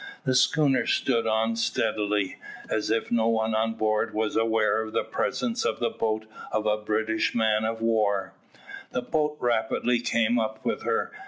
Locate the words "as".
2.67-2.89